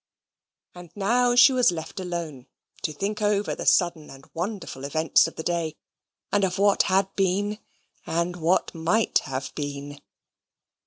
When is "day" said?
5.43-5.75